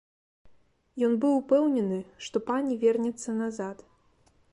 Ён 1.07 1.13
быў 1.25 1.33
упэўнены, 1.41 1.99
што 2.29 2.41
пані 2.49 2.79
вернецца 2.85 3.37
назад. 3.43 3.77